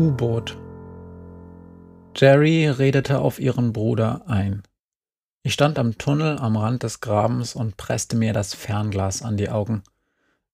[0.00, 0.56] U-Boot.
[2.16, 4.62] Jerry redete auf ihren Bruder ein.
[5.42, 9.50] Ich stand am Tunnel am Rand des Grabens und presste mir das Fernglas an die
[9.50, 9.82] Augen.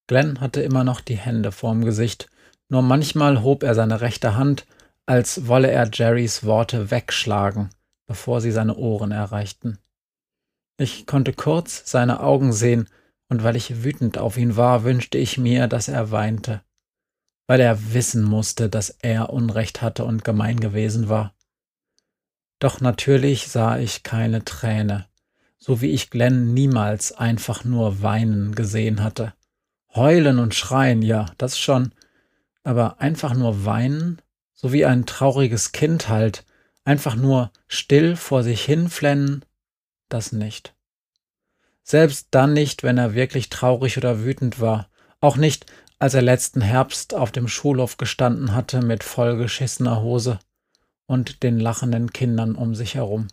[0.07, 2.29] Glenn hatte immer noch die Hände vorm Gesicht,
[2.67, 4.67] nur manchmal hob er seine rechte Hand,
[5.05, 7.69] als wolle er Jerrys Worte wegschlagen,
[8.05, 9.77] bevor sie seine Ohren erreichten.
[10.75, 12.89] Ich konnte kurz seine Augen sehen,
[13.29, 16.63] und weil ich wütend auf ihn war, wünschte ich mir, dass er weinte
[17.47, 21.33] weil er wissen musste, dass er Unrecht hatte und gemein gewesen war.
[22.59, 25.07] Doch natürlich sah ich keine Träne,
[25.57, 29.33] so wie ich Glenn niemals einfach nur weinen gesehen hatte.
[29.95, 31.93] Heulen und schreien, ja, das schon,
[32.63, 34.21] aber einfach nur weinen,
[34.53, 36.45] so wie ein trauriges Kind halt,
[36.83, 39.45] einfach nur still vor sich hinflennen,
[40.09, 40.73] das nicht.
[41.83, 44.89] Selbst dann nicht, wenn er wirklich traurig oder wütend war,
[45.21, 45.65] auch nicht,
[45.99, 50.39] als er letzten Herbst auf dem Schulhof gestanden hatte mit vollgeschissener Hose
[51.07, 53.27] und den lachenden Kindern um sich herum.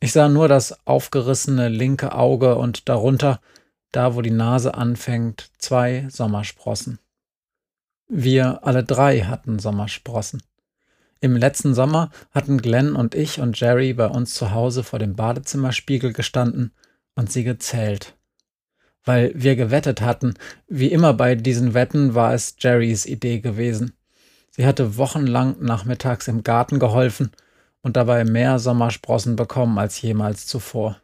[0.00, 3.40] Ich sah nur das aufgerissene linke Auge und darunter,
[3.92, 6.98] da wo die Nase anfängt, zwei Sommersprossen.
[8.08, 10.42] Wir alle drei hatten Sommersprossen.
[11.20, 15.14] Im letzten Sommer hatten Glenn und ich und Jerry bei uns zu Hause vor dem
[15.14, 16.72] Badezimmerspiegel gestanden
[17.14, 18.16] und sie gezählt
[19.04, 20.34] weil wir gewettet hatten.
[20.68, 23.92] Wie immer bei diesen Wetten war es Jerrys Idee gewesen.
[24.50, 27.32] Sie hatte wochenlang nachmittags im Garten geholfen
[27.82, 31.00] und dabei mehr Sommersprossen bekommen als jemals zuvor.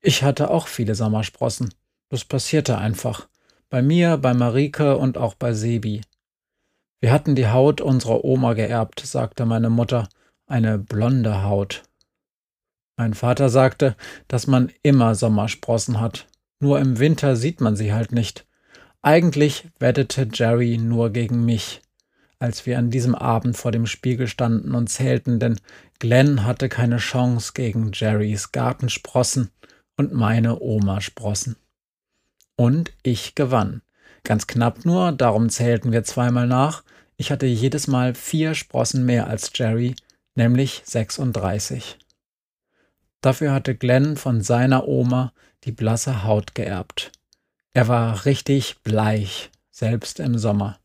[0.00, 1.74] Ich hatte auch viele Sommersprossen.
[2.08, 3.28] Das passierte einfach.
[3.68, 6.02] Bei mir, bei Marike und auch bei Sebi.
[7.00, 10.08] Wir hatten die Haut unserer Oma geerbt, sagte meine Mutter,
[10.46, 11.82] eine blonde Haut.
[12.96, 13.96] Mein Vater sagte,
[14.28, 16.26] dass man immer Sommersprossen hat.
[16.58, 18.46] Nur im Winter sieht man sie halt nicht.
[19.02, 21.82] Eigentlich wettete Jerry nur gegen mich,
[22.38, 25.60] als wir an diesem Abend vor dem Spiegel standen und zählten, denn
[25.98, 29.50] Glenn hatte keine Chance gegen Jerrys Gartensprossen
[29.96, 31.56] und meine Oma-Sprossen.
[32.56, 33.82] Und ich gewann.
[34.24, 36.82] Ganz knapp nur, darum zählten wir zweimal nach.
[37.16, 39.94] Ich hatte jedes Mal vier Sprossen mehr als Jerry,
[40.34, 41.98] nämlich 36.
[43.20, 45.32] Dafür hatte Glenn von seiner Oma
[45.66, 47.12] die blasse Haut geerbt.
[47.74, 50.78] Er war richtig bleich, selbst im Sommer.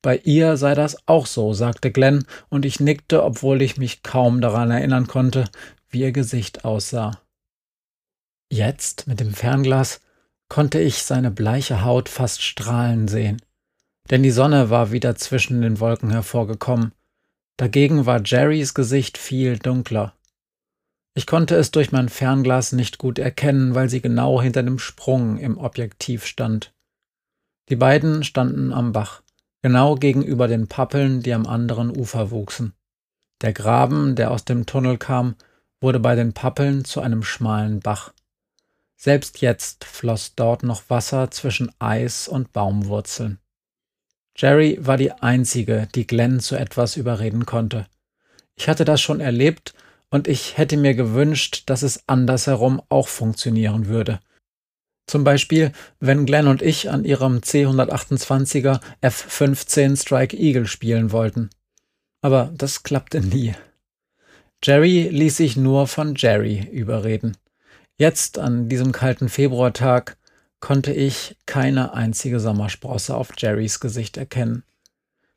[0.00, 4.40] Bei ihr sei das auch so, sagte Glenn, und ich nickte, obwohl ich mich kaum
[4.40, 5.44] daran erinnern konnte,
[5.90, 7.20] wie ihr Gesicht aussah.
[8.48, 10.00] Jetzt, mit dem Fernglas,
[10.48, 13.42] konnte ich seine bleiche Haut fast strahlen sehen,
[14.10, 16.92] denn die Sonne war wieder zwischen den Wolken hervorgekommen.
[17.56, 20.14] Dagegen war Jerrys Gesicht viel dunkler.
[21.16, 25.38] Ich konnte es durch mein Fernglas nicht gut erkennen, weil sie genau hinter dem Sprung
[25.38, 26.74] im Objektiv stand.
[27.70, 29.22] Die beiden standen am Bach,
[29.62, 32.74] genau gegenüber den Pappeln, die am anderen Ufer wuchsen.
[33.40, 35.36] Der Graben, der aus dem Tunnel kam,
[35.80, 38.12] wurde bei den Pappeln zu einem schmalen Bach.
[38.98, 43.38] Selbst jetzt floss dort noch Wasser zwischen Eis und Baumwurzeln.
[44.36, 47.86] Jerry war die einzige, die Glenn zu etwas überreden konnte.
[48.54, 49.72] Ich hatte das schon erlebt
[50.10, 54.20] und ich hätte mir gewünscht, dass es andersherum auch funktionieren würde.
[55.06, 61.50] Zum Beispiel, wenn Glenn und ich an ihrem C128er F15 Strike Eagle spielen wollten.
[62.22, 63.54] Aber das klappte nie.
[64.64, 67.36] Jerry ließ sich nur von Jerry überreden.
[67.98, 70.16] Jetzt, an diesem kalten Februartag,
[70.60, 74.64] konnte ich keine einzige Sommersprosse auf Jerrys Gesicht erkennen.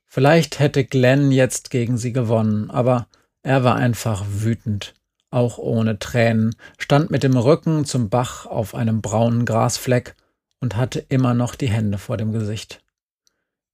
[0.08, 3.08] Vielleicht hätte Glenn jetzt gegen sie gewonnen, aber
[3.50, 4.94] er war einfach wütend,
[5.32, 10.16] auch ohne Tränen, stand mit dem Rücken zum Bach auf einem braunen Grasfleck
[10.60, 12.84] und hatte immer noch die Hände vor dem Gesicht.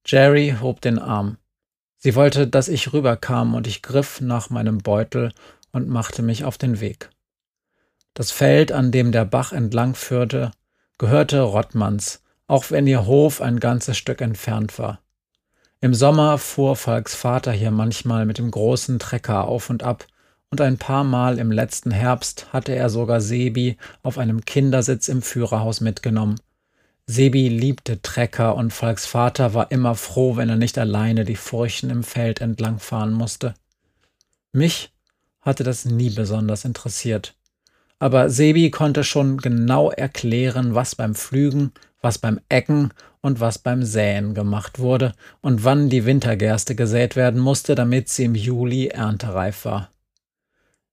[0.05, 1.39] Jerry hob den Arm.
[1.97, 5.33] Sie wollte, dass ich rüberkam, und ich griff nach meinem Beutel
[5.73, 7.09] und machte mich auf den Weg.
[8.13, 10.51] Das Feld, an dem der Bach entlang führte,
[10.99, 15.01] gehörte Rottmanns, auch wenn ihr Hof ein ganzes Stück entfernt war.
[15.85, 20.07] Im Sommer fuhr Falks Vater hier manchmal mit dem großen Trecker auf und ab,
[20.49, 25.21] und ein paar Mal im letzten Herbst hatte er sogar Sebi auf einem Kindersitz im
[25.21, 26.39] Führerhaus mitgenommen.
[27.05, 31.91] Sebi liebte Trecker und Falks Vater war immer froh, wenn er nicht alleine die Furchen
[31.91, 33.53] im Feld entlangfahren musste.
[34.53, 34.91] Mich
[35.41, 37.35] hatte das nie besonders interessiert.
[37.99, 41.73] Aber Sebi konnte schon genau erklären, was beim Pflügen,
[42.05, 47.41] was beim Ecken und was beim Säen gemacht wurde und wann die Wintergerste gesät werden
[47.41, 49.89] musste, damit sie im Juli erntereif war.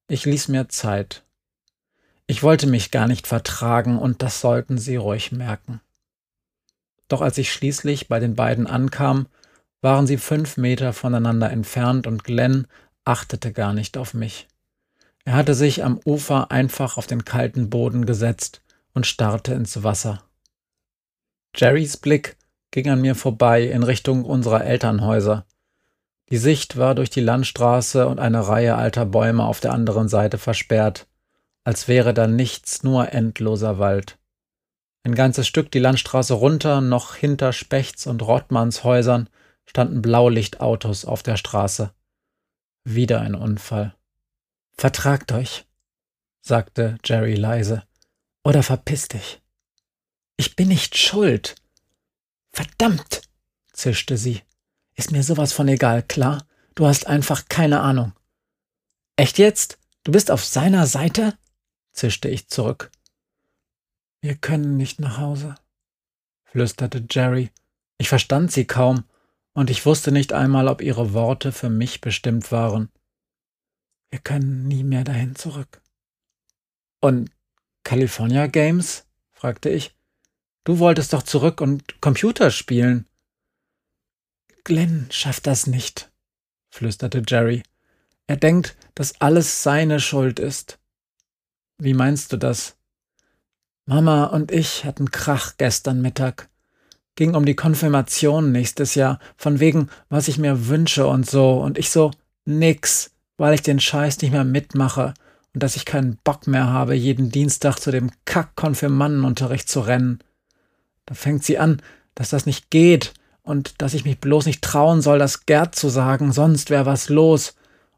[0.08, 1.22] Ich ließ mir Zeit.
[2.26, 5.82] Ich wollte mich gar nicht vertragen, und das sollten sie ruhig merken.
[7.08, 9.26] Doch als ich schließlich bei den beiden ankam,
[9.82, 12.66] waren sie fünf Meter voneinander entfernt und Glenn
[13.04, 14.48] achtete gar nicht auf mich.
[15.26, 18.62] Er hatte sich am Ufer einfach auf den kalten Boden gesetzt
[18.94, 20.22] und starrte ins Wasser.
[21.54, 22.36] Jerrys Blick
[22.70, 25.46] ging an mir vorbei in Richtung unserer Elternhäuser.
[26.30, 30.38] Die Sicht war durch die Landstraße und eine Reihe alter Bäume auf der anderen Seite
[30.38, 31.06] versperrt,
[31.64, 34.18] als wäre da nichts, nur endloser Wald.
[35.04, 39.28] Ein ganzes Stück die Landstraße runter, noch hinter Spechts und Rottmanns Häusern,
[39.66, 41.92] standen Blaulichtautos auf der Straße.
[42.84, 43.94] Wieder ein Unfall.
[44.72, 45.66] Vertragt euch,
[46.40, 47.82] sagte Jerry leise,
[48.42, 49.41] oder verpiss dich.
[50.36, 51.56] Ich bin nicht schuld.
[52.50, 53.22] Verdammt,
[53.72, 54.42] zischte sie.
[54.94, 56.46] Ist mir sowas von egal, klar?
[56.74, 58.12] Du hast einfach keine Ahnung.
[59.16, 59.78] Echt jetzt?
[60.04, 61.36] Du bist auf seiner Seite?
[61.92, 62.90] zischte ich zurück.
[64.20, 65.56] Wir können nicht nach Hause,
[66.44, 67.50] flüsterte Jerry.
[67.98, 69.04] Ich verstand sie kaum,
[69.52, 72.90] und ich wusste nicht einmal, ob ihre Worte für mich bestimmt waren.
[74.10, 75.82] Wir können nie mehr dahin zurück.
[77.00, 77.30] Und
[77.84, 79.06] California Games?
[79.30, 79.94] fragte ich.
[80.64, 83.06] Du wolltest doch zurück und Computer spielen.
[84.64, 86.10] Glenn schafft das nicht,
[86.70, 87.64] flüsterte Jerry.
[88.28, 90.78] Er denkt, dass alles seine Schuld ist.
[91.78, 92.76] Wie meinst du das?
[93.86, 96.48] Mama und ich hatten Krach gestern Mittag.
[97.16, 101.76] Ging um die Konfirmation nächstes Jahr, von wegen, was ich mir wünsche und so, und
[101.76, 102.12] ich so,
[102.44, 105.14] nix, weil ich den Scheiß nicht mehr mitmache
[105.52, 110.20] und dass ich keinen Bock mehr habe, jeden Dienstag zu dem Kack-Konfirmannenunterricht zu rennen.
[111.06, 111.82] Da fängt sie an,
[112.14, 115.88] dass das nicht geht und dass ich mich bloß nicht trauen soll, das Gerd zu
[115.88, 117.54] sagen, sonst wäre was los.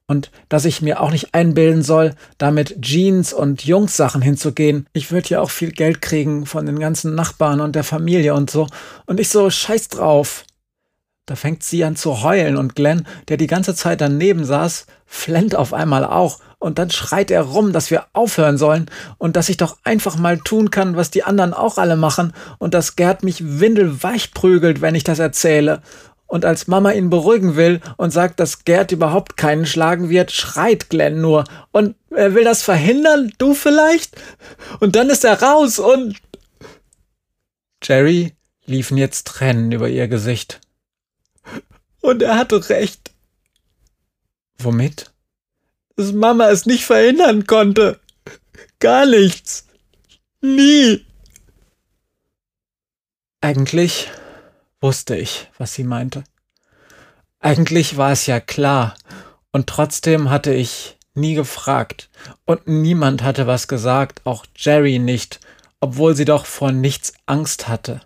[0.07, 4.87] Und dass ich mir auch nicht einbilden soll, damit Jeans und Jungs-Sachen hinzugehen.
[4.93, 8.51] Ich würde ja auch viel Geld kriegen von den ganzen Nachbarn und der Familie und
[8.51, 8.67] so.
[9.07, 10.45] Und ich so scheiß drauf.
[11.27, 15.57] Da fängt sie an zu heulen und Glenn, der die ganze Zeit daneben saß, flennt
[15.57, 19.57] auf einmal auch und dann schreit er rum, dass wir aufhören sollen und dass ich
[19.57, 23.61] doch einfach mal tun kann, was die anderen auch alle machen und dass Gerd mich
[23.61, 25.83] windelweich prügelt, wenn ich das erzähle.
[26.27, 30.91] Und als Mama ihn beruhigen will und sagt, dass Gerd überhaupt keinen schlagen wird, schreit
[30.91, 31.45] Glenn nur.
[31.71, 33.33] Und er will das verhindern?
[33.39, 34.17] Du vielleicht?
[34.81, 36.17] Und dann ist er raus und.
[37.83, 38.33] Jerry
[38.65, 40.61] liefen jetzt Tränen über ihr Gesicht.
[42.05, 43.15] Und er hatte recht.
[44.59, 45.11] Womit?
[45.97, 47.99] Dass Mama es nicht verhindern konnte.
[48.79, 49.67] Gar nichts.
[50.43, 51.07] Nie.
[53.41, 54.11] Eigentlich
[54.83, 56.25] wusste ich, was sie meinte.
[57.41, 58.97] Eigentlich war es ja klar,
[59.51, 62.11] und trotzdem hatte ich nie gefragt,
[62.45, 65.41] und niemand hatte was gesagt, auch Jerry nicht,
[65.81, 68.03] obwohl sie doch vor nichts Angst hatte.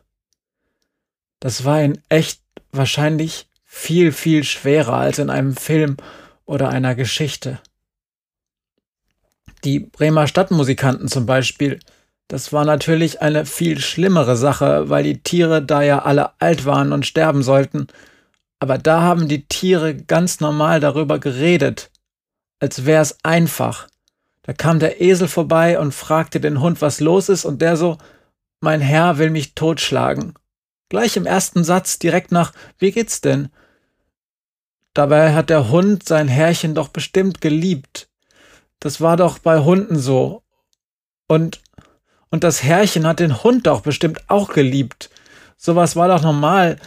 [1.40, 3.47] Das war in echt wahrscheinlich
[3.78, 5.97] viel, viel schwerer als in einem Film
[6.44, 7.61] oder einer Geschichte.
[9.64, 11.78] Die Bremer Stadtmusikanten zum Beispiel,
[12.26, 16.92] das war natürlich eine viel schlimmere Sache, weil die Tiere da ja alle alt waren
[16.92, 17.87] und sterben sollten.
[18.58, 21.90] Aber da haben die Tiere ganz normal darüber geredet,
[22.58, 23.88] als wär's einfach.
[24.42, 27.97] Da kam der Esel vorbei und fragte den Hund, was los ist, und der so,
[28.61, 30.35] mein Herr will mich totschlagen.
[30.88, 33.50] Gleich im ersten Satz direkt nach, wie geht's denn?
[34.98, 38.08] Dabei hat der Hund sein Herrchen doch bestimmt geliebt.
[38.80, 40.42] Das war doch bei Hunden so.
[41.28, 41.60] Und,
[42.30, 45.08] und das Herrchen hat den Hund doch bestimmt auch geliebt.
[45.56, 46.78] Sowas war doch normal.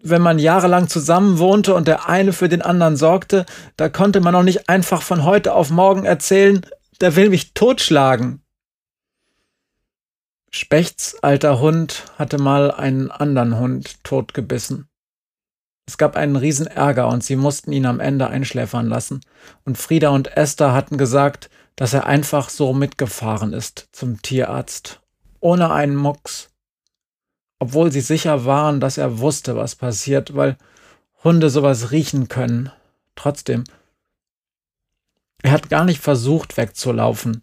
[0.00, 4.34] Wenn man jahrelang zusammen wohnte und der eine für den anderen sorgte, da konnte man
[4.34, 6.64] doch nicht einfach von heute auf morgen erzählen,
[7.00, 8.44] der will mich totschlagen.
[10.52, 14.89] Spechts alter Hund hatte mal einen anderen Hund totgebissen.
[15.90, 19.22] Es gab einen Riesenärger und sie mussten ihn am Ende einschläfern lassen.
[19.64, 25.00] Und Frieda und Esther hatten gesagt, dass er einfach so mitgefahren ist zum Tierarzt.
[25.40, 26.50] Ohne einen Mucks.
[27.58, 30.56] Obwohl sie sicher waren, dass er wusste, was passiert, weil
[31.24, 32.70] Hunde sowas riechen können.
[33.16, 33.64] Trotzdem.
[35.42, 37.42] Er hat gar nicht versucht wegzulaufen,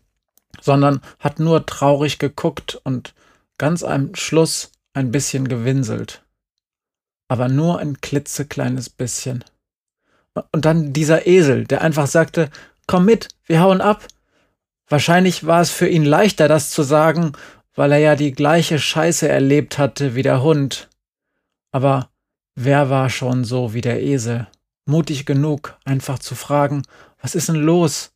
[0.62, 3.14] sondern hat nur traurig geguckt und
[3.58, 6.24] ganz am Schluss ein bisschen gewinselt.
[7.28, 9.44] Aber nur ein klitzekleines bisschen.
[10.52, 12.50] Und dann dieser Esel, der einfach sagte,
[12.86, 14.08] komm mit, wir hauen ab.
[14.88, 17.34] Wahrscheinlich war es für ihn leichter, das zu sagen,
[17.76, 20.90] weil er ja die gleiche Scheiße erlebt hatte wie der Hund.
[21.72, 22.10] Aber
[22.56, 24.48] wer war schon so wie der Esel?
[24.86, 26.84] Mutig genug, einfach zu fragen,
[27.22, 28.14] was ist denn los?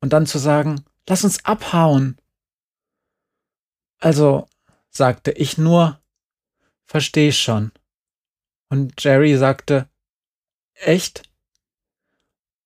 [0.00, 2.18] Und dann zu sagen, lass uns abhauen.
[3.98, 4.46] Also,
[4.90, 6.00] sagte ich nur,
[6.84, 7.72] versteh schon.
[8.70, 9.88] Und Jerry sagte,
[10.74, 11.28] echt?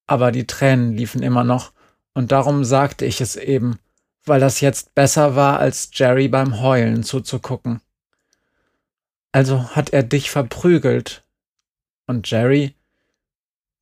[0.07, 1.73] Aber die Tränen liefen immer noch,
[2.13, 3.81] und darum sagte ich es eben,
[4.25, 7.81] weil das jetzt besser war, als Jerry beim Heulen zuzugucken.
[9.33, 11.25] Also hat er dich verprügelt.
[12.07, 12.75] Und Jerry?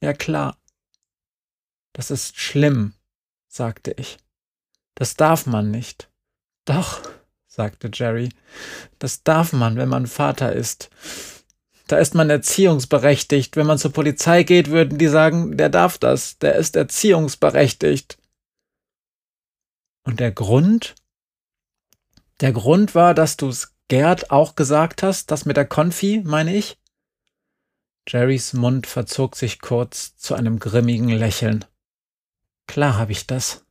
[0.00, 0.56] Ja klar.
[1.92, 2.94] Das ist schlimm,
[3.48, 4.16] sagte ich.
[4.94, 6.08] Das darf man nicht.
[6.64, 7.02] Doch,
[7.46, 8.30] sagte Jerry,
[8.98, 10.88] das darf man, wenn man Vater ist.
[11.86, 13.56] Da ist man erziehungsberechtigt.
[13.56, 18.18] Wenn man zur Polizei geht, würden die sagen, der darf das, der ist erziehungsberechtigt.
[20.04, 20.94] Und der Grund?
[22.40, 26.78] Der Grund war, dass du's Gerd auch gesagt hast, das mit der Konfi, meine ich?
[28.08, 31.64] Jerrys Mund verzog sich kurz zu einem grimmigen Lächeln.
[32.66, 33.64] Klar habe ich das.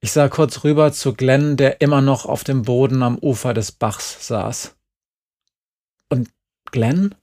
[0.00, 3.72] Ich sah kurz rüber zu Glenn, der immer noch auf dem Boden am Ufer des
[3.72, 4.76] Bachs saß.
[6.74, 7.14] Glenn?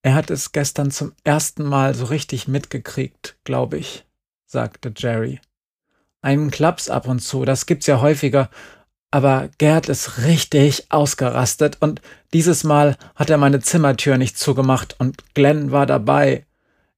[0.00, 4.06] Er hat es gestern zum ersten Mal so richtig mitgekriegt, glaube ich,
[4.46, 5.40] sagte Jerry.
[6.22, 8.48] Einen Klaps ab und zu, das gibt's ja häufiger,
[9.10, 12.00] aber Gerd ist richtig ausgerastet und
[12.32, 16.46] dieses Mal hat er meine Zimmertür nicht zugemacht und Glenn war dabei.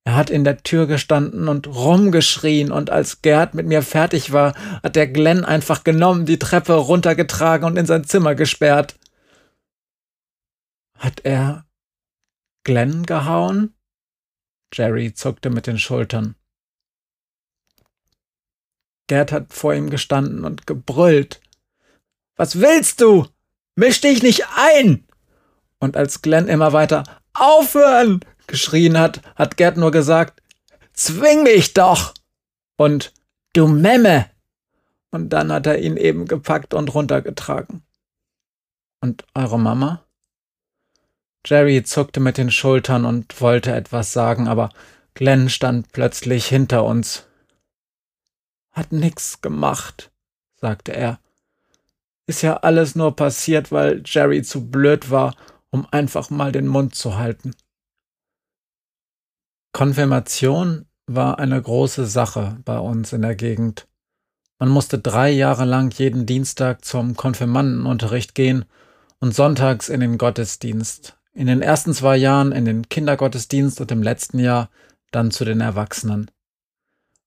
[0.04, 4.54] Er hat in der Tür gestanden und rumgeschrien und als Gerd mit mir fertig war,
[4.81, 8.95] hat der Glenn einfach genommen, die Treppe runtergetragen und in sein Zimmer gesperrt.
[11.03, 11.67] Hat er
[12.63, 13.75] Glenn gehauen?
[14.73, 16.37] Jerry zuckte mit den Schultern.
[19.09, 21.41] Gerd hat vor ihm gestanden und gebrüllt.
[22.37, 23.27] Was willst du?
[23.75, 25.05] Misch dich nicht ein!
[25.81, 28.21] Und als Glenn immer weiter Aufhören!
[28.47, 30.41] geschrien hat, hat Gerd nur gesagt,
[30.93, 32.15] Zwing mich doch!
[32.77, 33.13] Und
[33.55, 34.31] du Memme!
[35.11, 37.83] Und dann hat er ihn eben gepackt und runtergetragen.
[39.01, 40.07] Und eure Mama?
[41.45, 44.71] Jerry zuckte mit den Schultern und wollte etwas sagen, aber
[45.15, 47.27] Glenn stand plötzlich hinter uns.
[48.71, 50.11] Hat nix gemacht,
[50.55, 51.19] sagte er.
[52.27, 55.35] Ist ja alles nur passiert, weil Jerry zu blöd war,
[55.71, 57.55] um einfach mal den Mund zu halten.
[59.73, 63.89] Konfirmation war eine große Sache bei uns in der Gegend.
[64.59, 68.65] Man musste drei Jahre lang jeden Dienstag zum Konfirmandenunterricht gehen
[69.19, 71.19] und sonntags in den Gottesdienst.
[71.35, 74.69] In den ersten zwei Jahren in den Kindergottesdienst und im letzten Jahr
[75.11, 76.31] dann zu den Erwachsenen.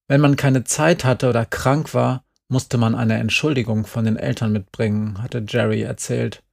[0.07, 4.51] Wenn man keine Zeit hatte oder krank war, musste man eine Entschuldigung von den Eltern
[4.51, 6.43] mitbringen, hatte Jerry erzählt.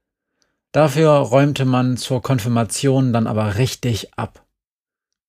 [0.73, 4.43] Dafür räumte man zur Konfirmation dann aber richtig ab.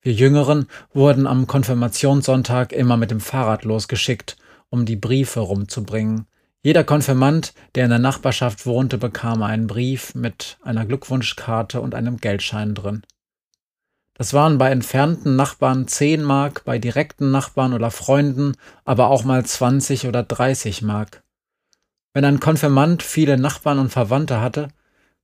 [0.02, 4.38] Wir Jüngeren wurden am Konfirmationssonntag immer mit dem Fahrrad losgeschickt,
[4.70, 6.28] um die Briefe rumzubringen.
[6.66, 12.18] Jeder Konfirmand, der in der Nachbarschaft wohnte, bekam einen Brief mit einer Glückwunschkarte und einem
[12.18, 13.04] Geldschein drin.
[14.14, 18.54] Das waren bei entfernten Nachbarn 10 Mark, bei direkten Nachbarn oder Freunden
[18.86, 21.24] aber auch mal 20 oder 30 Mark.
[22.14, 24.70] Wenn ein Konfirmand viele Nachbarn und Verwandte hatte,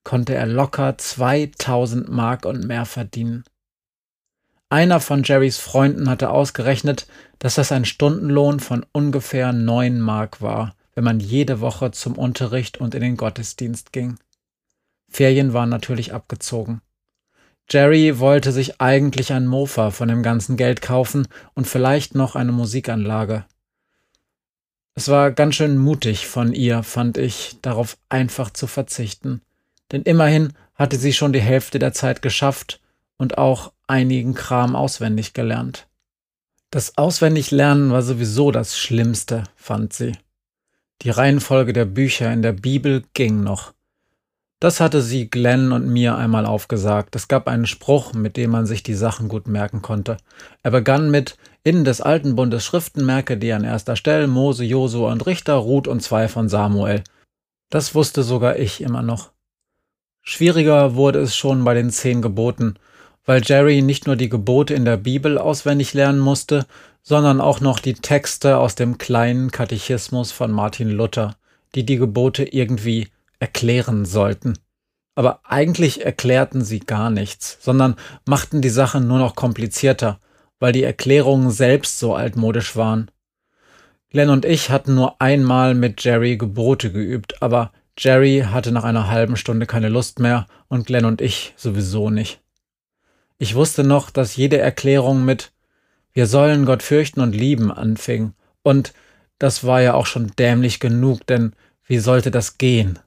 [0.04, 3.46] konnte er locker 2000 Mark und mehr verdienen.
[4.68, 10.76] Einer von Jerrys Freunden hatte ausgerechnet, dass das ein Stundenlohn von ungefähr 9 Mark war,
[11.00, 14.20] wenn man jede Woche zum Unterricht und in den Gottesdienst ging.
[15.08, 16.82] Ferien waren natürlich abgezogen.
[17.70, 22.52] Jerry wollte sich eigentlich ein Mofa von dem ganzen Geld kaufen und vielleicht noch eine
[22.52, 23.46] Musikanlage.
[24.94, 29.42] Es war ganz schön mutig von ihr, fand ich, darauf einfach zu verzichten.
[29.94, 32.82] Denn immerhin hatte sie schon die Hälfte der Zeit geschafft
[33.16, 35.88] und auch einigen Kram auswendig gelernt.
[36.72, 40.12] Das Auswendiglernen war sowieso das Schlimmste, fand sie.
[41.02, 43.74] Die Reihenfolge der Bücher in der Bibel ging noch.
[44.60, 47.16] Das hatte sie Glenn und mir einmal aufgesagt.
[47.16, 50.18] Es gab einen Spruch, mit dem man sich die Sachen gut merken konnte.
[50.62, 55.14] Er begann mit In des alten Bundes Schriften merke die an erster Stelle Mose, Josua
[55.14, 57.06] und Richter, Ruth und zwei von Samuel.
[57.70, 59.32] Das wusste sogar ich immer noch.
[60.22, 62.76] Schwieriger wurde es schon bei den zehn Geboten,
[63.26, 66.66] weil Jerry nicht nur die Gebote in der Bibel auswendig lernen musste,
[67.02, 71.36] sondern auch noch die Texte aus dem kleinen Katechismus von Martin Luther,
[71.76, 73.08] die die Gebote irgendwie
[73.40, 74.58] erklären sollten.
[75.16, 80.20] Aber eigentlich erklärten sie gar nichts, sondern machten die Sache nur noch komplizierter,
[80.60, 83.12] weil die Erklärungen selbst so altmodisch waren.
[84.10, 89.10] Glenn und ich hatten nur einmal mit Jerry Gebote geübt, aber Jerry hatte nach einer
[89.10, 92.40] halben Stunde keine Lust mehr und Glenn und ich sowieso nicht.
[93.38, 95.52] Ich wusste noch, dass jede Erklärung mit
[96.20, 98.92] Wir sollen Gott fürchten und lieben anfing, und
[99.38, 101.54] das war ja auch schon dämlich genug, denn
[101.86, 103.00] wie sollte das gehen?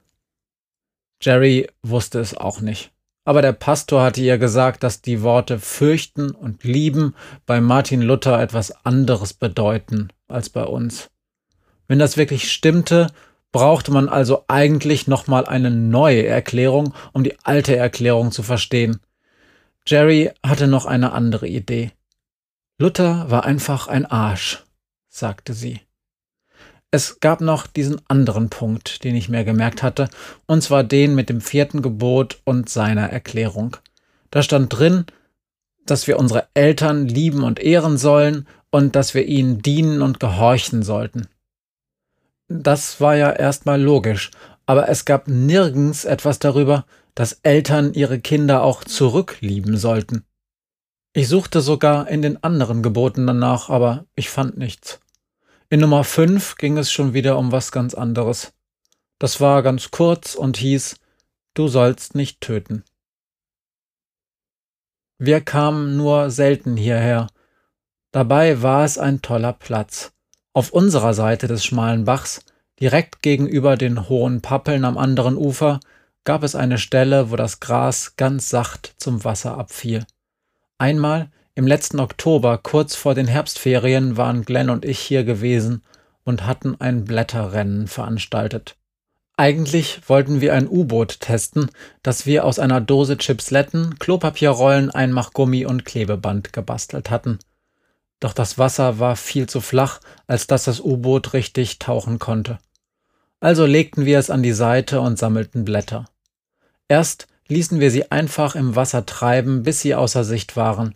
[1.21, 2.91] Jerry wusste es auch nicht.
[3.23, 7.13] Aber der Pastor hatte ihr gesagt, dass die Worte fürchten und lieben
[7.45, 11.11] bei Martin Luther etwas anderes bedeuten als bei uns.
[11.87, 13.11] Wenn das wirklich stimmte,
[13.51, 19.01] brauchte man also eigentlich nochmal eine neue Erklärung, um die alte Erklärung zu verstehen.
[19.85, 21.91] Jerry hatte noch eine andere Idee.
[22.83, 24.65] Luther war einfach ein Arsch,
[25.07, 25.79] sagte sie.
[26.91, 30.09] Es gab noch diesen anderen Punkt, den ich mir gemerkt hatte,
[30.47, 33.77] und zwar den mit dem vierten Gebot und seiner Erklärung.
[34.31, 35.05] Da stand drin,
[35.85, 40.83] dass wir unsere Eltern lieben und ehren sollen und dass wir ihnen dienen und gehorchen
[40.83, 41.29] sollten.
[42.49, 44.29] Das war ja erstmal logisch,
[44.65, 46.85] aber es gab nirgends etwas darüber,
[47.15, 50.25] dass Eltern ihre Kinder auch zurücklieben sollten.
[51.15, 54.99] Ich suchte sogar in den anderen Geboten danach, aber ich fand nichts.
[55.69, 58.53] In Nummer 5 ging es schon wieder um was ganz anderes.
[59.19, 60.95] Das war ganz kurz und hieß
[61.53, 62.83] Du sollst nicht töten.
[65.19, 67.27] Wir kamen nur selten hierher.
[68.11, 70.13] Dabei war es ein toller Platz.
[70.51, 72.43] Auf unserer Seite des schmalen Bachs,
[72.79, 75.79] direkt gegenüber den hohen Pappeln am anderen Ufer,
[76.23, 80.07] gab es eine Stelle, wo das Gras ganz sacht zum Wasser abfiel.
[80.83, 85.81] Einmal im letzten Oktober, kurz vor den Herbstferien, waren Glenn und ich hier gewesen
[86.25, 88.75] und hatten ein Blätterrennen veranstaltet.
[89.37, 95.85] Eigentlich wollten wir ein U-Boot testen, das wir aus einer Dose Chipsletten, Klopapierrollen, Einmachgummi und
[95.85, 97.39] Klebeband gebastelt hatten.
[98.19, 102.57] Doch das Wasser war viel zu flach, als dass das U-Boot richtig tauchen konnte.
[103.39, 106.09] Also legten wir es an die Seite und sammelten Blätter.
[106.89, 110.93] Erst ließen wir sie einfach im Wasser treiben, bis sie außer Sicht waren.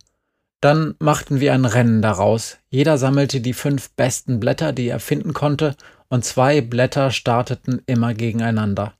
[0.60, 2.58] Dann machten wir ein Rennen daraus.
[2.70, 5.76] Jeder sammelte die fünf besten Blätter, die er finden konnte,
[6.10, 8.94] und zwei Blätter starteten immer gegeneinander.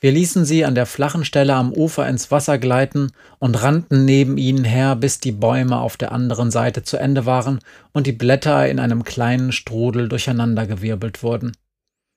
[0.00, 4.36] Wir ließen sie an der flachen Stelle am Ufer ins Wasser gleiten und rannten neben
[4.36, 7.60] ihnen her, bis die Bäume auf der anderen Seite zu Ende waren
[7.92, 11.52] und die Blätter in einem kleinen Strudel durcheinandergewirbelt wurden.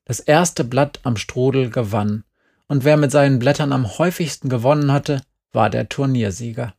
[0.04, 2.24] Das erste Blatt am Strudel gewann,
[2.68, 6.74] und wer mit seinen Blättern am häufigsten gewonnen hatte, war der Turniersieger.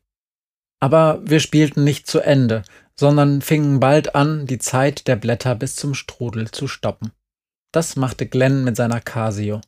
[0.81, 2.63] Aber wir spielten nicht zu Ende,
[2.95, 7.13] sondern fingen bald an, die Zeit der Blätter bis zum Strudel zu stoppen.
[7.73, 9.61] Das machte Glenn mit seiner Casio.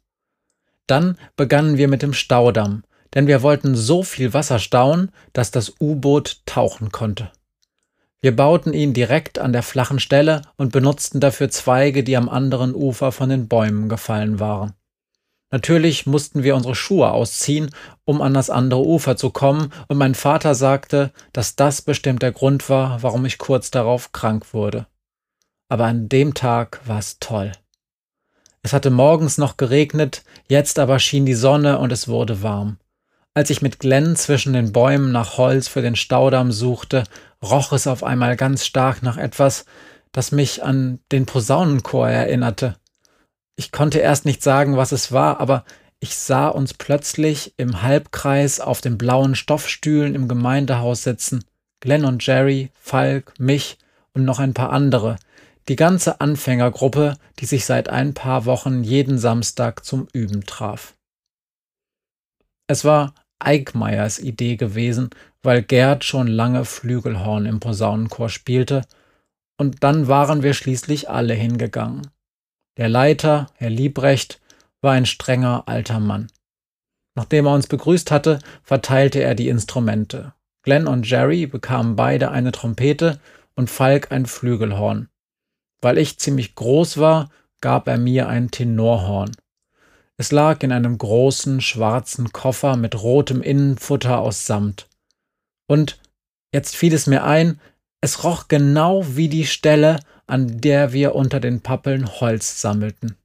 [0.86, 2.82] Dann begannen wir mit dem Staudamm,
[3.14, 7.30] denn wir wollten so viel Wasser stauen, dass das U-Boot tauchen konnte.
[8.20, 12.74] Wir bauten ihn direkt an der flachen Stelle und benutzten dafür Zweige, die am anderen
[12.74, 14.74] Ufer von den Bäumen gefallen waren.
[15.50, 17.70] Natürlich mussten wir unsere Schuhe ausziehen,
[18.04, 22.32] um an das andere Ufer zu kommen, und mein Vater sagte, dass das bestimmt der
[22.32, 24.86] Grund war, warum ich kurz darauf krank wurde.
[25.68, 27.52] Aber an dem Tag war es toll.
[28.62, 32.78] Es hatte morgens noch geregnet, jetzt aber schien die Sonne und es wurde warm.
[33.34, 37.04] Als ich mit Glenn zwischen den Bäumen nach Holz für den Staudamm suchte,
[37.42, 39.64] roch es auf einmal ganz stark nach etwas,
[40.12, 42.76] das mich an den Posaunenchor erinnerte.
[43.60, 45.66] Ich konnte erst nicht sagen, was es war, aber
[45.98, 51.44] ich sah uns plötzlich im Halbkreis auf den blauen Stoffstühlen im Gemeindehaus sitzen.
[51.80, 53.76] Glenn und Jerry, Falk, mich
[54.14, 55.16] und noch ein paar andere.
[55.68, 60.96] Die ganze Anfängergruppe, die sich seit ein paar Wochen jeden Samstag zum Üben traf.
[62.66, 65.10] Es war Eickmeyers Idee gewesen,
[65.42, 68.86] weil Gerd schon lange Flügelhorn im Posaunenchor spielte,
[69.58, 72.10] und dann waren wir schließlich alle hingegangen.
[72.76, 74.40] Der Leiter, Herr Liebrecht,
[74.80, 76.30] war ein strenger alter Mann.
[77.14, 80.34] Nachdem er uns begrüßt hatte, verteilte er die Instrumente.
[80.62, 83.20] Glenn und Jerry bekamen beide eine Trompete
[83.54, 85.08] und Falk ein Flügelhorn.
[85.80, 87.30] Weil ich ziemlich groß war,
[87.60, 89.32] gab er mir ein Tenorhorn.
[90.16, 94.86] Es lag in einem großen schwarzen Koffer mit rotem Innenfutter aus Samt.
[95.66, 95.98] Und
[96.52, 97.58] jetzt fiel es mir ein,
[98.02, 100.00] es roch genau wie die Stelle,
[100.30, 103.16] an der wir unter den Pappeln Holz sammelten.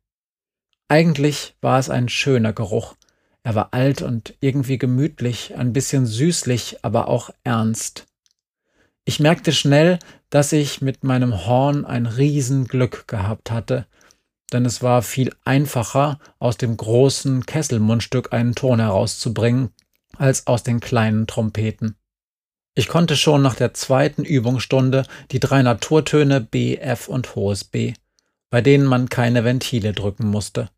[0.88, 2.96] Eigentlich war es ein schöner Geruch.
[3.44, 8.06] Er war alt und irgendwie gemütlich, ein bisschen süßlich, aber auch ernst.
[9.04, 13.86] Ich merkte schnell, dass ich mit meinem Horn ein Riesenglück gehabt hatte,
[14.52, 19.70] denn es war viel einfacher, aus dem großen Kesselmundstück einen Ton herauszubringen,
[20.18, 21.98] als aus den kleinen Trompeten.
[22.78, 27.94] Ich konnte schon nach der zweiten Übungsstunde die drei Naturtöne B, F und hohes B,
[28.50, 30.70] bei denen man keine Ventile drücken musste.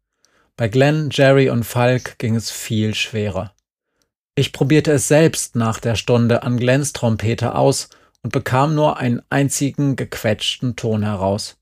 [0.56, 3.54] Bei Glenn, Jerry und Falk ging es viel schwerer.
[4.36, 7.90] Ich probierte es selbst nach der Stunde an Glenns Trompete aus
[8.22, 11.58] und bekam nur einen einzigen gequetschten Ton heraus.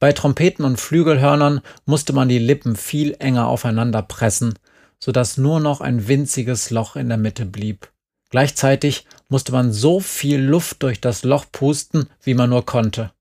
[0.00, 4.54] Bei Trompeten und Flügelhörnern musste man die Lippen viel enger aufeinander pressen,
[4.98, 7.91] so dass nur noch ein winziges Loch in der Mitte blieb.
[8.32, 13.12] Gleichzeitig musste man so viel Luft durch das Loch pusten, wie man nur konnte.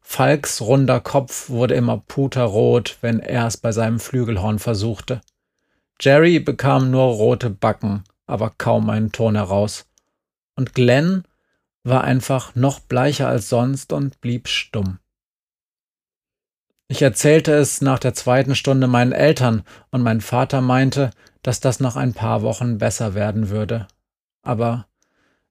[0.00, 5.20] Falks runder Kopf wurde immer puterrot, wenn er es bei seinem Flügelhorn versuchte.
[6.00, 9.84] Jerry bekam nur rote Backen, aber kaum einen Ton heraus.
[10.56, 11.24] Und Glenn
[11.82, 14.98] war einfach noch bleicher als sonst und blieb stumm.
[16.88, 21.10] Ich erzählte es nach der zweiten Stunde meinen Eltern, und mein Vater meinte,
[21.42, 23.88] dass das nach ein paar Wochen besser werden würde.
[24.44, 24.86] Aber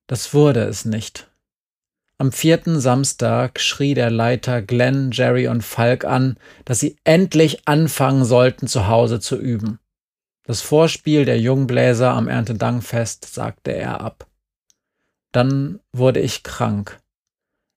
[0.07, 1.29] das wurde es nicht.
[2.19, 8.23] Am vierten Samstag schrie der Leiter Glenn, Jerry und Falk an, dass sie endlich anfangen
[8.23, 9.79] sollten, zu Hause zu üben.
[10.45, 14.27] Das Vorspiel der Jungbläser am Erntedankfest sagte er ab.
[15.31, 17.01] Dann wurde ich krank.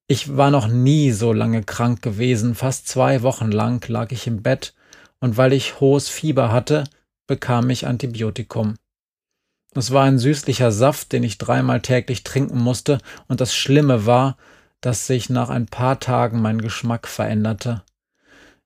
[0.09, 4.43] Ich war noch nie so lange krank gewesen, fast zwei Wochen lang lag ich im
[4.43, 4.75] Bett,
[5.19, 6.85] und weil ich hohes Fieber hatte,
[7.27, 8.75] bekam ich Antibiotikum.
[9.77, 14.37] Es war ein süßlicher Saft, den ich dreimal täglich trinken musste, und das Schlimme war,
[14.81, 17.83] dass sich nach ein paar Tagen mein Geschmack veränderte.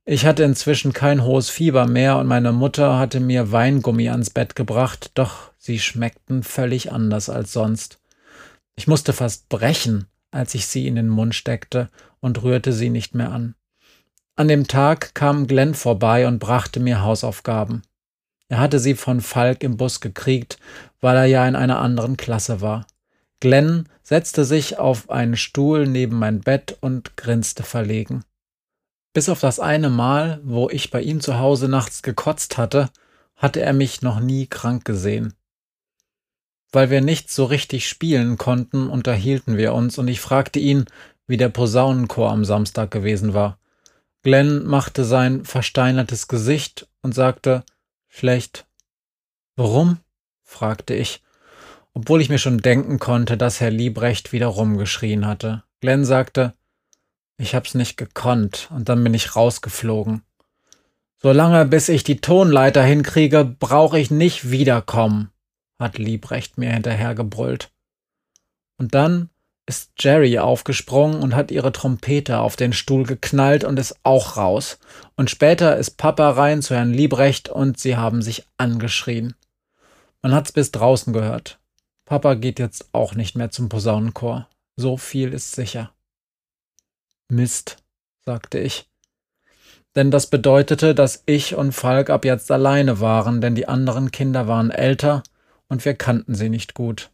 [0.04, 4.56] Ich hatte inzwischen kein hohes Fieber mehr, und meine Mutter hatte mir Weingummi ans Bett
[4.56, 7.98] gebracht, doch sie schmeckten völlig anders als sonst.
[8.76, 13.14] Ich musste fast brechen, als ich sie in den Mund steckte und rührte sie nicht
[13.14, 13.54] mehr an.
[14.36, 17.82] An dem Tag kam Glenn vorbei und brachte mir Hausaufgaben.
[18.48, 20.58] Er hatte sie von Falk im Bus gekriegt,
[21.00, 22.86] weil er ja in einer anderen Klasse war.
[23.40, 28.24] Glenn setzte sich auf einen Stuhl neben mein Bett und grinste verlegen.
[29.12, 32.90] Bis auf das eine Mal, wo ich bei ihm zu Hause nachts gekotzt hatte,
[33.34, 35.34] hatte er mich noch nie krank gesehen.
[36.70, 40.84] Weil wir nicht so richtig spielen konnten, unterhielten wir uns und ich fragte ihn,
[41.26, 43.58] wie der Posaunenchor am Samstag gewesen war.
[44.22, 47.64] Glenn machte sein versteinertes Gesicht und sagte,
[48.08, 48.66] schlecht.
[49.56, 49.98] Warum?
[50.50, 51.22] Fragte ich,
[51.94, 55.62] obwohl ich mir schon denken konnte, dass Herr Liebrecht wieder rumgeschrien hatte.
[55.80, 56.54] Glenn sagte,
[57.38, 60.22] ich hab's nicht gekonnt und dann bin ich rausgeflogen.
[61.16, 65.30] Solange bis ich die Tonleiter hinkriege, brauche ich nicht wiederkommen
[65.80, 67.70] hat Liebrecht mir hinterhergebrüllt.
[68.76, 69.30] Und dann
[69.66, 74.78] ist Jerry aufgesprungen und hat ihre Trompete auf den Stuhl geknallt und ist auch raus.
[75.16, 79.34] Und später ist Papa rein zu Herrn Liebrecht und sie haben sich angeschrien.
[80.22, 81.58] Man hat's bis draußen gehört.
[82.04, 84.48] Papa geht jetzt auch nicht mehr zum Posaunenchor.
[84.76, 85.92] So viel ist sicher.
[87.28, 87.82] Mist,
[88.24, 88.88] sagte ich.
[89.96, 94.46] Denn das bedeutete, dass ich und Falk ab jetzt alleine waren, denn die anderen Kinder
[94.46, 95.22] waren älter
[95.68, 97.10] und wir kannten sie nicht gut.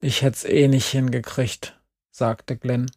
[0.00, 1.78] Ich hätt's eh nicht hingekriegt,
[2.10, 2.90] sagte Glenn.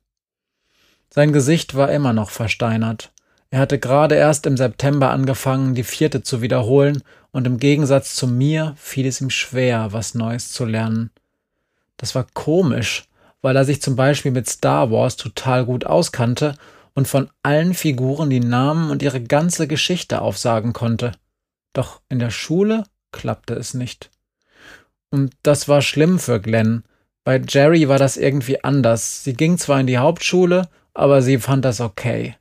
[1.10, 3.12] Sein Gesicht war immer noch versteinert.
[3.54, 8.26] Er hatte gerade erst im September angefangen, die vierte zu wiederholen, und im Gegensatz zu
[8.26, 11.12] mir fiel es ihm schwer, was Neues zu lernen.
[11.98, 13.04] Das war komisch,
[13.44, 16.56] weil er sich zum Beispiel mit Star Wars total gut auskannte
[16.96, 21.12] und von allen Figuren die Namen und ihre ganze Geschichte aufsagen konnte.
[21.74, 24.10] Doch in der Schule klappte es nicht.
[25.12, 26.86] Und das war schlimm für Glenn.
[27.24, 29.24] Bei Jerry war das irgendwie anders.
[29.24, 32.36] Sie ging zwar in die Hauptschule, aber sie fand das okay.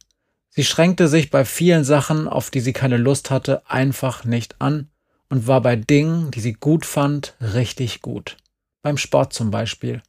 [0.54, 4.90] Sie schränkte sich bei vielen Sachen, auf die sie keine Lust hatte, einfach nicht an
[5.28, 8.36] und war bei Dingen, die sie gut fand, richtig gut.
[8.82, 10.02] Beim Sport zum Beispiel.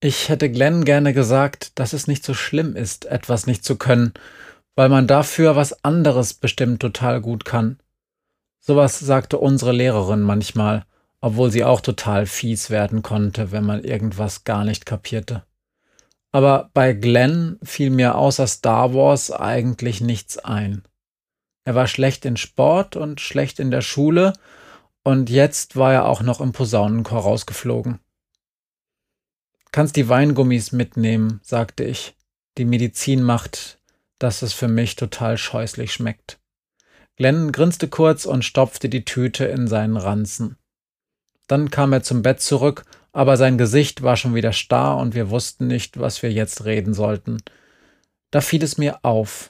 [0.00, 4.14] Ich hätte Glenn gerne gesagt, dass es nicht so schlimm ist, etwas nicht zu können,
[4.76, 7.80] weil man dafür was anderes bestimmt total gut kann.
[8.60, 10.84] Sowas sagte unsere Lehrerin manchmal
[11.20, 15.42] obwohl sie auch total fies werden konnte, wenn man irgendwas gar nicht kapierte.
[16.32, 20.82] Aber bei Glenn fiel mir außer Star Wars eigentlich nichts ein.
[21.64, 24.32] Er war schlecht in Sport und schlecht in der Schule,
[25.04, 27.98] und jetzt war er auch noch im Posaunenchor rausgeflogen.
[29.72, 32.14] Kannst die Weingummis mitnehmen, sagte ich.
[32.58, 33.78] Die Medizin macht,
[34.18, 36.40] dass es für mich total scheußlich schmeckt.
[37.16, 40.56] Glenn grinste kurz und stopfte die Tüte in seinen Ranzen.
[41.46, 42.84] Dann kam er zum Bett zurück,
[43.18, 46.94] aber sein Gesicht war schon wieder starr und wir wussten nicht, was wir jetzt reden
[46.94, 47.38] sollten.
[48.30, 49.48] Da fiel es mir auf.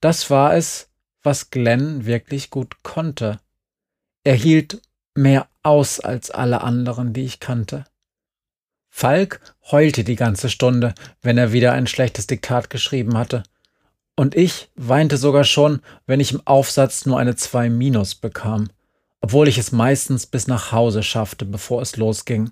[0.00, 0.88] Das war es,
[1.22, 3.40] was Glenn wirklich gut konnte.
[4.24, 4.80] Er hielt
[5.14, 7.84] mehr aus als alle anderen, die ich kannte.
[8.88, 13.42] Falk heulte die ganze Stunde, wenn er wieder ein schlechtes Diktat geschrieben hatte.
[14.16, 18.70] Und ich weinte sogar schon, wenn ich im Aufsatz nur eine 2 minus bekam,
[19.20, 22.50] obwohl ich es meistens bis nach Hause schaffte, bevor es losging.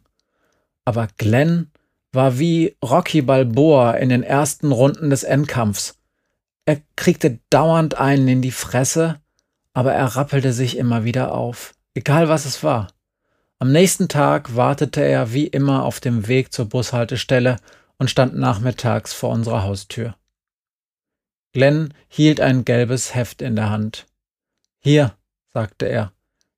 [0.87, 1.70] Aber Glenn
[2.12, 5.99] war wie Rocky Balboa in den ersten Runden des Endkampfs.
[6.64, 9.20] Er kriegte dauernd einen in die Fresse,
[9.75, 12.88] aber er rappelte sich immer wieder auf, egal was es war.
[13.59, 17.57] Am nächsten Tag wartete er wie immer auf dem Weg zur Bushaltestelle
[17.99, 20.16] und stand nachmittags vor unserer Haustür.
[21.53, 24.07] Glenn hielt ein gelbes Heft in der Hand.
[24.79, 25.14] Hier,
[25.53, 26.12] sagte er,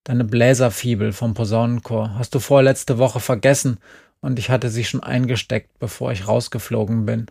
[0.04, 3.78] deine Bläserfibel vom Posaunenchor hast du vorletzte Woche vergessen
[4.20, 7.26] und ich hatte sie schon eingesteckt, bevor ich rausgeflogen bin.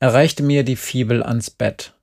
[0.00, 1.94] Er reichte mir die Fibel ans Bett.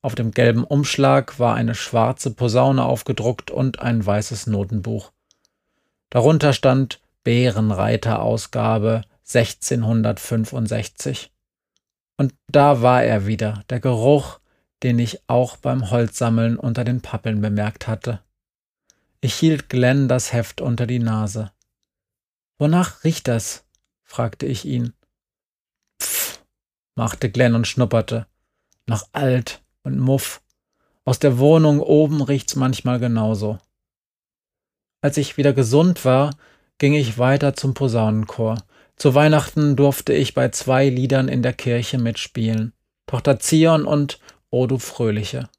[0.00, 5.12] Auf dem gelben Umschlag war eine schwarze Posaune aufgedruckt und ein weißes Notenbuch.
[6.10, 11.30] Darunter stand Bärenreiter-Ausgabe 1665.
[12.16, 14.40] Und da war er wieder, der Geruch,
[14.82, 18.20] den ich auch beim Holzsammeln unter den Pappeln bemerkt hatte.
[19.20, 21.52] Ich hielt Glenn das Heft unter die Nase.
[22.62, 23.64] Wonach riecht das?
[24.04, 24.92] fragte ich ihn.
[26.00, 26.44] Pff,
[26.94, 28.28] machte Glenn und schnupperte.
[28.86, 30.42] Nach alt und Muff.
[31.04, 33.58] Aus der Wohnung oben riecht's manchmal genauso.
[35.00, 36.36] Als ich wieder gesund war,
[36.78, 38.62] ging ich weiter zum Posaunenchor.
[38.94, 42.74] Zu Weihnachten durfte ich bei zwei Liedern in der Kirche mitspielen.
[43.08, 44.20] Tochter Zion und
[44.50, 45.50] O du Fröhliche.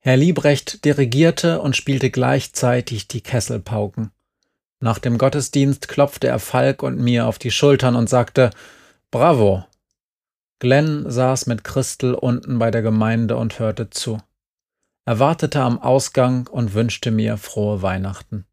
[0.00, 4.13] Herr Liebrecht dirigierte und spielte gleichzeitig die Kesselpauken.
[4.80, 8.50] Nach dem Gottesdienst klopfte er Falk und mir auf die Schultern und sagte
[9.10, 9.64] Bravo.
[10.58, 14.18] Glenn saß mit Christel unten bei der Gemeinde und hörte zu.
[15.04, 18.46] Er wartete am Ausgang und wünschte mir frohe Weihnachten.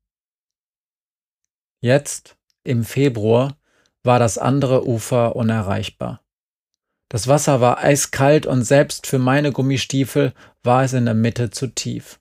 [1.79, 3.57] Jetzt, im Februar,
[4.03, 6.21] war das andere Ufer unerreichbar.
[7.10, 11.67] Das Wasser war eiskalt und selbst für meine Gummistiefel war es in der Mitte zu
[11.67, 12.19] tief.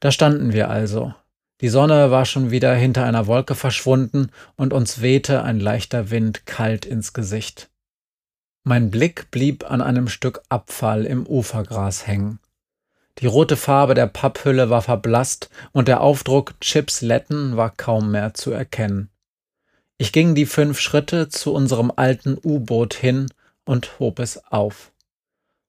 [0.00, 1.14] Da standen wir also.
[1.60, 6.46] Die Sonne war schon wieder hinter einer Wolke verschwunden und uns wehte ein leichter Wind
[6.46, 7.68] kalt ins Gesicht.
[8.62, 12.38] Mein Blick blieb an einem Stück Abfall im Ufergras hängen.
[13.18, 18.34] Die rote Farbe der Papphülle war verblasst und der Aufdruck Chips Letten war kaum mehr
[18.34, 19.10] zu erkennen.
[19.96, 23.26] Ich ging die fünf Schritte zu unserem alten U-Boot hin
[23.64, 24.92] und hob es auf.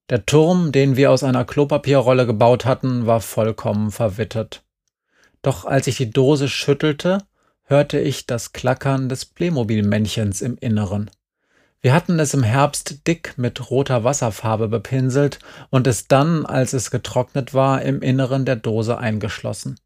[0.08, 4.62] Der Turm, den wir aus einer Klopapierrolle gebaut hatten, war vollkommen verwittert.
[5.42, 7.18] Doch als ich die Dose schüttelte,
[7.64, 11.10] hörte ich das Klackern des Playmobil-Männchens im Inneren.
[11.80, 15.38] Wir hatten es im Herbst dick mit roter Wasserfarbe bepinselt
[15.70, 19.76] und es dann, als es getrocknet war, im Inneren der Dose eingeschlossen.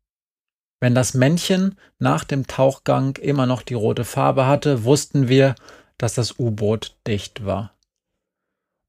[0.81, 5.55] Wenn das Männchen nach dem Tauchgang immer noch die rote Farbe hatte, wussten wir,
[5.99, 7.75] dass das U-Boot dicht war.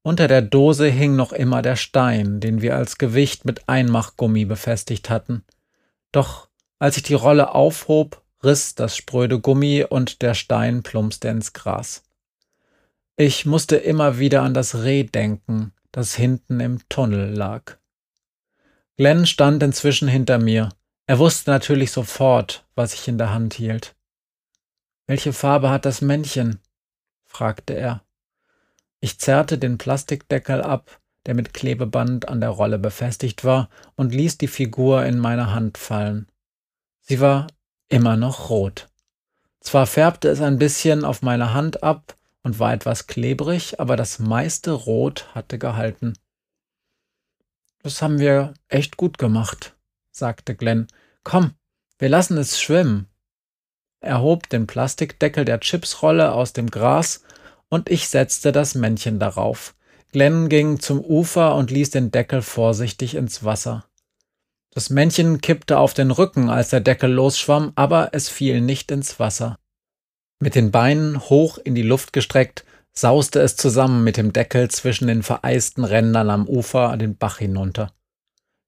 [0.02, 5.10] Unter der Dose hing noch immer der Stein, den wir als Gewicht mit Einmachgummi befestigt
[5.10, 5.44] hatten.
[6.12, 6.45] Doch
[6.78, 12.02] als ich die Rolle aufhob, riss das spröde Gummi und der Stein plumpste ins Gras.
[13.16, 17.78] Ich musste immer wieder an das Reh denken, das hinten im Tunnel lag.
[18.98, 20.68] Glenn stand inzwischen hinter mir.
[21.06, 23.94] Er wusste natürlich sofort, was ich in der Hand hielt.
[25.06, 26.60] Welche Farbe hat das Männchen?
[27.24, 28.02] fragte er.
[29.00, 34.38] Ich zerrte den Plastikdeckel ab, der mit Klebeband an der Rolle befestigt war, und ließ
[34.38, 36.26] die Figur in meine Hand fallen.
[37.06, 37.46] Sie war
[37.88, 38.88] immer noch rot.
[39.60, 42.16] Zwar färbte es ein bisschen auf meine Hand ab,
[42.46, 46.12] und war etwas klebrig, aber das meiste Rot hatte gehalten.
[47.82, 49.74] Das haben wir echt gut gemacht,
[50.12, 50.86] sagte Glenn.
[51.24, 51.54] Komm,
[51.98, 53.08] wir lassen es schwimmen.
[53.98, 57.24] Er hob den Plastikdeckel der Chipsrolle aus dem Gras
[57.68, 59.74] und ich setzte das Männchen darauf.
[60.12, 63.85] Glenn ging zum Ufer und ließ den Deckel vorsichtig ins Wasser.
[64.76, 69.18] Das Männchen kippte auf den Rücken, als der Deckel losschwamm, aber es fiel nicht ins
[69.18, 69.58] Wasser.
[70.38, 72.62] Mit den Beinen hoch in die Luft gestreckt,
[72.92, 77.94] sauste es zusammen mit dem Deckel zwischen den vereisten Rändern am Ufer den Bach hinunter.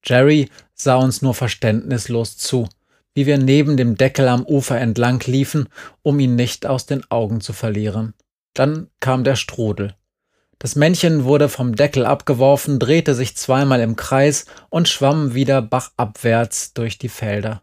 [0.02, 2.70] Jerry sah uns nur verständnislos zu,
[3.12, 5.68] wie wir neben dem Deckel am Ufer entlang liefen,
[6.00, 8.14] um ihn nicht aus den Augen zu verlieren.
[8.54, 9.94] Dann kam der Strudel.
[10.58, 16.72] Das Männchen wurde vom Deckel abgeworfen, drehte sich zweimal im Kreis und schwamm wieder bachabwärts
[16.72, 17.62] durch die Felder.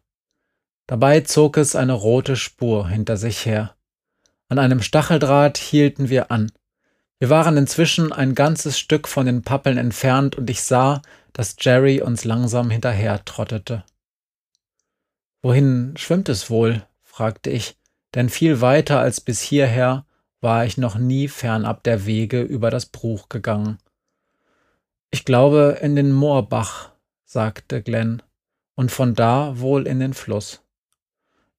[0.88, 3.76] Dabei zog es eine rote Spur hinter sich her.
[4.48, 6.52] An einem Stacheldraht hielten wir an.
[7.20, 11.02] Wir waren inzwischen ein ganzes Stück von den Pappeln entfernt und ich sah,
[11.34, 13.84] dass Jerry uns langsam hinterher trottete.
[15.42, 16.86] Wohin schwimmt es wohl?
[17.04, 17.78] fragte ich,
[18.14, 20.06] denn viel weiter als bis hierher
[20.46, 23.80] war ich noch nie fernab der Wege über das Bruch gegangen.
[25.10, 26.92] Ich glaube in den Moorbach,
[27.24, 28.22] sagte Glenn,
[28.76, 30.62] und von da wohl in den Fluss.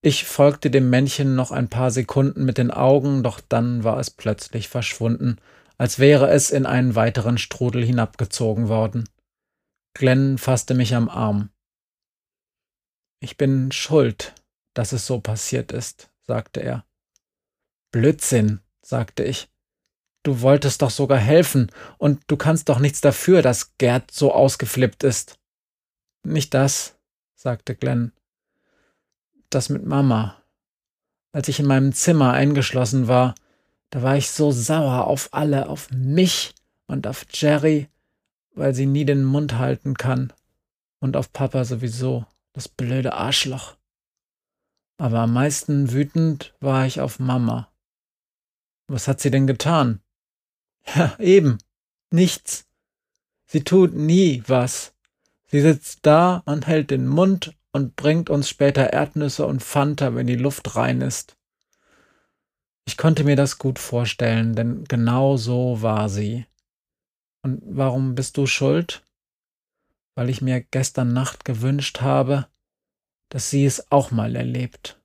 [0.03, 4.09] Ich folgte dem Männchen noch ein paar Sekunden mit den Augen, doch dann war es
[4.09, 5.38] plötzlich verschwunden,
[5.79, 9.09] als wäre es in einen weiteren Strudel hinabgezogen worden.
[9.94, 11.51] Glenn fasste mich am Arm.
[13.18, 14.33] Ich bin schuld,
[14.75, 16.85] dass es so passiert ist, sagte er.
[17.90, 19.49] Blödsinn, sagte ich.
[20.22, 25.05] Du wolltest doch sogar helfen, und du kannst doch nichts dafür, dass Gerd so ausgeflippt
[25.05, 25.38] ist.
[26.25, 26.96] Nicht das,
[27.35, 28.12] sagte Glenn.
[29.51, 30.42] Das mit Mama.
[31.33, 33.35] Als ich in meinem Zimmer eingeschlossen war,
[33.90, 36.55] da war ich so sauer auf alle, auf mich
[36.87, 37.88] und auf Jerry,
[38.55, 40.33] weil sie nie den Mund halten kann.
[40.99, 43.77] Und auf Papa sowieso, das blöde Arschloch.
[44.96, 47.68] Aber am meisten wütend war ich auf Mama.
[48.88, 50.01] Was hat sie denn getan?
[50.94, 51.59] Ja, eben.
[52.11, 52.66] Nichts.
[53.46, 54.94] Sie tut nie was.
[55.49, 60.27] Sie sitzt da und hält den Mund und bringt uns später Erdnüsse und Fanta, wenn
[60.27, 61.37] die Luft rein ist.
[62.85, 66.46] Ich konnte mir das gut vorstellen, denn genau so war sie.
[67.42, 69.05] Und warum bist du schuld?
[70.14, 72.46] Weil ich mir gestern Nacht gewünscht habe,
[73.29, 75.01] dass sie es auch mal erlebt,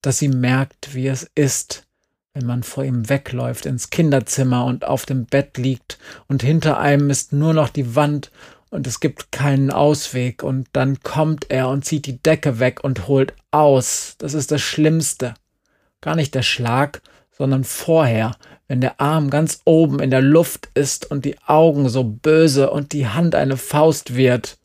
[0.00, 1.86] dass sie merkt, wie es ist,
[2.34, 7.10] wenn man vor ihm wegläuft ins Kinderzimmer und auf dem Bett liegt und hinter einem
[7.10, 8.30] ist nur noch die Wand
[8.70, 13.06] und es gibt keinen Ausweg und dann kommt er und zieht die Decke weg und
[13.06, 14.14] holt aus.
[14.16, 15.34] Das ist das Schlimmste.
[16.00, 18.34] Gar nicht der Schlag, sondern vorher,
[18.68, 22.94] wenn der Arm ganz oben in der Luft ist und die Augen so böse und
[22.94, 24.58] die Hand eine Faust wird.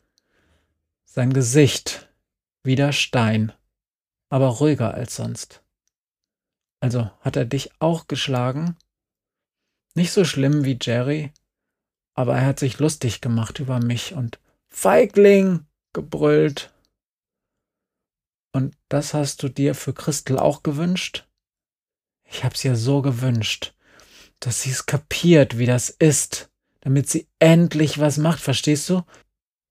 [1.04, 2.08] Sein Gesicht
[2.64, 3.52] wieder Stein,
[4.30, 5.60] aber ruhiger als sonst.
[6.80, 8.76] Also hat er dich auch geschlagen?
[9.94, 11.32] Nicht so schlimm wie Jerry,
[12.14, 14.38] aber er hat sich lustig gemacht über mich und
[14.68, 16.72] Feigling gebrüllt.
[18.52, 21.26] Und das hast du dir für Christel auch gewünscht?
[22.24, 23.74] Ich hab's ihr so gewünscht,
[24.40, 29.02] dass sie's kapiert, wie das ist, damit sie endlich was macht, verstehst du?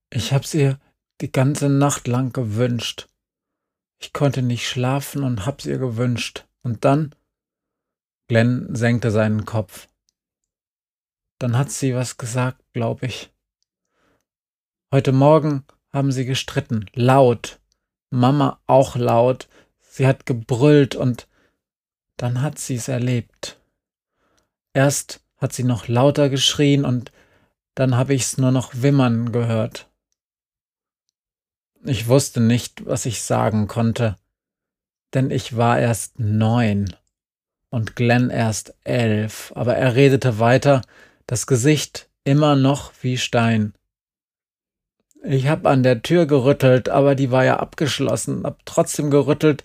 [0.09, 0.79] Ich hab's ihr
[1.21, 3.07] die ganze Nacht lang gewünscht.
[3.99, 6.46] Ich konnte nicht schlafen und hab's ihr gewünscht.
[6.67, 7.15] Und dann?
[8.27, 9.87] Glenn senkte seinen Kopf.
[11.39, 13.31] Dann hat sie was gesagt, glaub ich.
[14.91, 17.61] Heute Morgen haben sie gestritten, laut.
[18.09, 19.47] Mama auch laut.
[19.79, 21.29] Sie hat gebrüllt und
[22.17, 23.61] dann hat sie's erlebt.
[24.73, 27.13] Erst hat sie noch lauter geschrien und
[27.75, 29.89] dann habe ich's nur noch wimmern gehört.
[31.85, 34.17] Ich wusste nicht, was ich sagen konnte
[35.13, 36.93] denn ich war erst neun
[37.69, 40.81] und Glenn erst elf, aber er redete weiter,
[41.25, 43.73] das Gesicht immer noch wie Stein.
[45.23, 49.63] Ich hab an der Tür gerüttelt, aber die war ja abgeschlossen, hab trotzdem gerüttelt,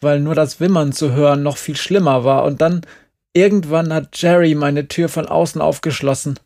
[0.00, 2.82] weil nur das Wimmern zu hören noch viel schlimmer war, und dann
[3.32, 6.38] irgendwann hat Jerry meine Tür von außen aufgeschlossen.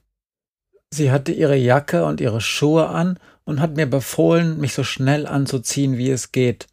[0.91, 5.27] Sie hatte ihre Jacke und ihre Schuhe an und hat mir befohlen, mich so schnell
[5.27, 6.67] anzuziehen, wie es geht.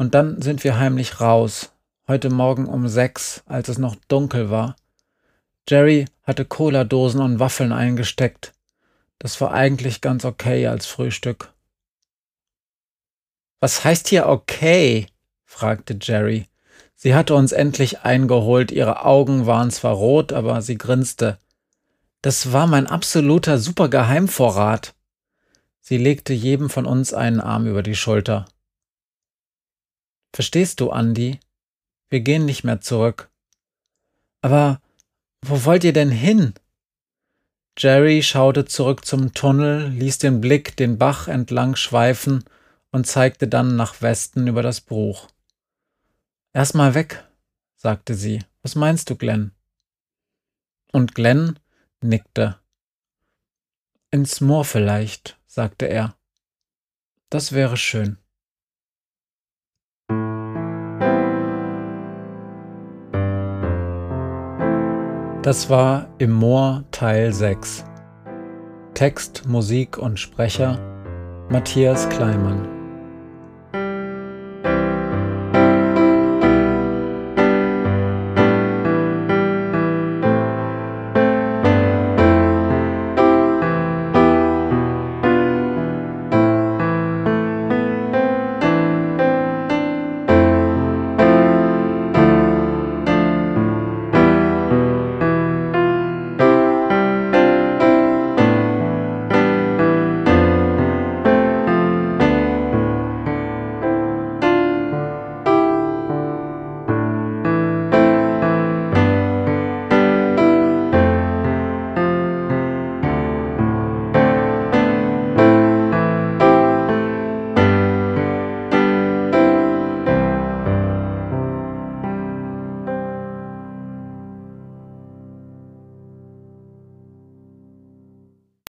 [0.00, 1.72] Und dann sind wir heimlich raus,
[2.08, 4.76] heute Morgen um sechs, als es noch dunkel war.
[5.68, 8.54] Jerry hatte Cola-Dosen und Waffeln eingesteckt.
[9.18, 11.52] Das war eigentlich ganz okay als Frühstück.
[13.60, 15.06] Was heißt hier okay?
[15.44, 16.48] fragte Jerry.
[16.96, 21.36] Sie hatte uns endlich eingeholt, ihre Augen waren zwar rot, aber sie grinste.
[22.22, 24.94] Das war mein absoluter Supergeheimvorrat.
[25.78, 28.46] Sie legte jedem von uns einen Arm über die Schulter.
[30.32, 31.40] Verstehst du, Andi?
[32.08, 33.30] Wir gehen nicht mehr zurück.
[34.42, 34.80] Aber
[35.42, 36.54] wo wollt ihr denn hin?
[37.78, 42.44] Jerry schaute zurück zum Tunnel, ließ den Blick den Bach entlang schweifen
[42.90, 45.28] und zeigte dann nach Westen über das Bruch.
[46.52, 47.24] Erstmal weg,
[47.76, 48.40] sagte sie.
[48.62, 49.52] Was meinst du, Glenn?
[50.92, 51.58] Und Glenn
[52.02, 52.58] nickte.
[54.10, 56.16] Ins Moor vielleicht, sagte er.
[57.30, 58.18] Das wäre schön.
[65.42, 67.82] Das war Im Moor Teil 6.
[68.92, 70.78] Text, Musik und Sprecher
[71.48, 72.79] Matthias Kleimann.